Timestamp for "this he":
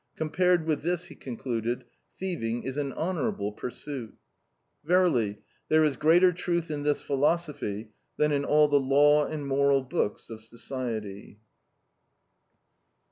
0.81-1.13